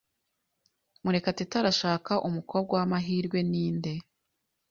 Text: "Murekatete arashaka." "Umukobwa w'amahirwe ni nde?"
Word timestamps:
"Murekatete 1.03 1.55
arashaka." 1.61 2.11
"Umukobwa 2.27 2.71
w'amahirwe 2.77 3.39
ni 3.51 3.65
nde?" 3.75 3.93